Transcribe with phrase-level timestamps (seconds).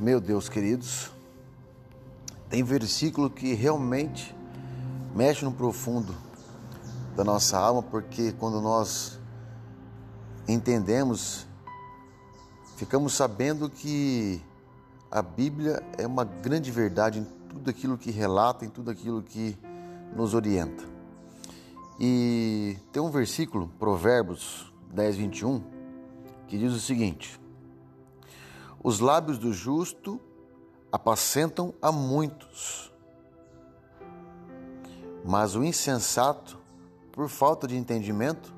[0.00, 1.10] Meu Deus, queridos,
[2.48, 4.32] tem versículo que realmente
[5.12, 6.14] mexe no profundo
[7.16, 9.18] da nossa alma, porque quando nós
[10.46, 11.48] entendemos,
[12.76, 14.40] ficamos sabendo que
[15.10, 19.58] a Bíblia é uma grande verdade em tudo aquilo que relata, em tudo aquilo que
[20.14, 20.84] nos orienta.
[21.98, 25.60] E tem um versículo, Provérbios 10, 21,
[26.46, 27.36] que diz o seguinte:
[28.82, 30.20] Os lábios do justo
[30.90, 32.92] apacentam a muitos,
[35.24, 36.58] mas o insensato,
[37.12, 38.54] por falta de entendimento,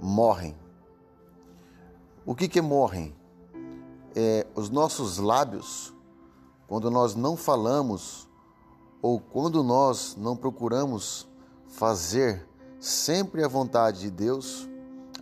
[0.00, 0.56] morrem.
[2.26, 3.14] O que que morrem?
[4.14, 5.94] É, os nossos lábios,
[6.66, 8.28] quando nós não falamos
[9.00, 11.26] ou quando nós não procuramos
[11.68, 12.46] fazer
[12.78, 14.68] sempre a vontade de Deus,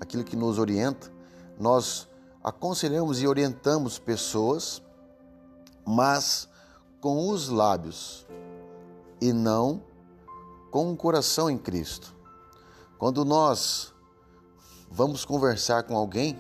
[0.01, 1.13] aquilo que nos orienta,
[1.59, 2.09] nós
[2.49, 4.83] aconselhamos e orientamos pessoas,
[5.87, 6.49] mas
[7.01, 8.27] com os lábios
[9.21, 9.83] e não
[10.71, 12.15] com o coração em Cristo.
[12.99, 13.93] Quando nós
[14.91, 16.37] vamos conversar com alguém,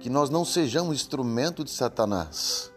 [0.00, 2.70] que nós não sejamos instrumento de Satanás,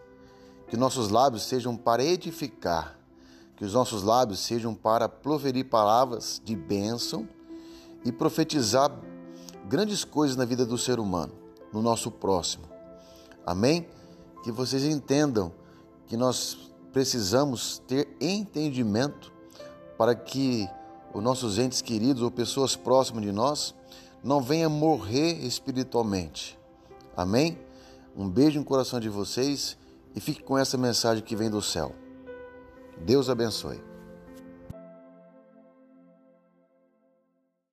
[0.69, 2.97] que nossos lábios sejam para edificar,
[3.55, 7.27] que os nossos lábios sejam para proferir palavras de bênção
[8.05, 8.91] e profetizar
[9.67, 11.33] grandes coisas na vida do ser humano,
[11.71, 12.65] no nosso próximo.
[13.45, 13.87] Amém?
[14.43, 15.51] Que vocês entendam
[16.05, 16.57] que nós
[16.91, 19.31] precisamos ter entendimento
[19.97, 20.67] para que
[21.13, 23.75] os nossos entes queridos ou pessoas próximas de nós
[24.23, 26.57] não venham morrer espiritualmente.
[27.15, 27.57] Amém?
[28.15, 29.77] Um beijo no coração de vocês
[30.15, 31.93] e fique com essa mensagem que vem do céu.
[33.05, 33.79] Deus abençoe.